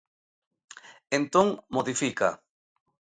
Entón, 1.17 1.47
modifica. 1.75 2.29